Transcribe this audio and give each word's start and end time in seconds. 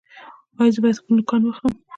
ایا 0.59 0.73
زه 0.75 0.79
باید 0.83 0.99
خپل 1.01 1.13
نوکان 1.17 1.41
واخلم؟ 1.43 1.75